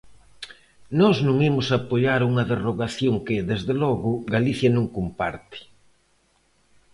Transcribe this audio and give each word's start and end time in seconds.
Nós 0.99 1.15
non 1.27 1.37
imos 1.49 1.67
apoiar 1.77 2.21
unha 2.29 2.47
derrogación 2.51 3.15
que, 3.25 3.37
desde 3.51 3.73
logo, 3.83 4.11
Galicia 4.35 4.69
non 4.77 4.85
comparte. 4.97 5.59